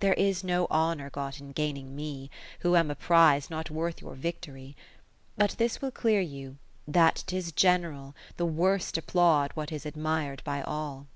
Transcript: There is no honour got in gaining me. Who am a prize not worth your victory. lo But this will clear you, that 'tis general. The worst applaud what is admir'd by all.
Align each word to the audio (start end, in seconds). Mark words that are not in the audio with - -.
There 0.00 0.12
is 0.12 0.44
no 0.44 0.66
honour 0.66 1.08
got 1.08 1.40
in 1.40 1.52
gaining 1.52 1.96
me. 1.96 2.30
Who 2.60 2.76
am 2.76 2.90
a 2.90 2.94
prize 2.94 3.48
not 3.48 3.70
worth 3.70 4.02
your 4.02 4.14
victory. 4.14 4.76
lo 5.38 5.46
But 5.46 5.52
this 5.56 5.80
will 5.80 5.90
clear 5.90 6.20
you, 6.20 6.58
that 6.86 7.24
'tis 7.26 7.52
general. 7.52 8.14
The 8.36 8.44
worst 8.44 8.98
applaud 8.98 9.52
what 9.54 9.72
is 9.72 9.86
admir'd 9.86 10.44
by 10.44 10.60
all. 10.60 11.06